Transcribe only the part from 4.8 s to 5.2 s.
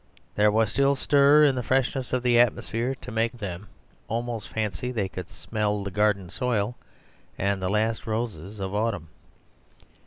they